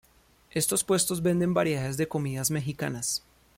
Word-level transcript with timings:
Estos 0.49 0.83
puestos 0.83 1.21
venden 1.21 1.53
variedades 1.53 1.95
de 1.95 2.07
comidas 2.07 2.49
mexicanas. 2.49 3.23